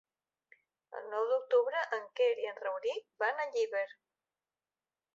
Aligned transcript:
El 0.99 1.05
nou 1.11 1.27
d'octubre 1.33 1.85
en 1.99 2.09
Quer 2.21 2.31
i 2.47 2.51
en 2.55 2.59
Rauric 2.65 3.07
van 3.27 3.45
a 3.45 3.49
Llíber. 3.55 3.87